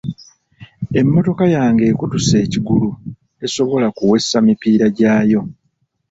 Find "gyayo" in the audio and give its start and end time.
4.97-5.41